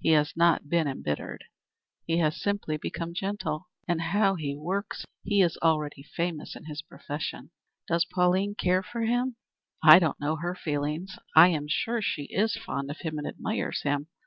[0.00, 1.44] He has not been imbittered;
[2.04, 3.70] he has simply become gentle.
[3.88, 5.06] And how he works!
[5.24, 7.52] He is already famous in his profession."
[7.88, 9.36] "Does Pauline care for him?"
[9.82, 11.18] "I don't know her feelings.
[11.34, 14.08] I am sure she is fond of him, and admires him.